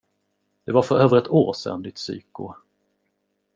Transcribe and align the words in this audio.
Det 0.65 0.71
var 0.71 0.81
för 0.81 0.99
över 0.99 1.17
ett 1.17 1.27
år 1.27 1.53
sedan, 1.53 1.81
ditt 1.81 1.95
psyko. 1.95 2.53